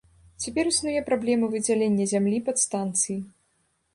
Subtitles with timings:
[0.43, 3.19] Цяпер існуе праблема выдзялення зямлі пад станцыі.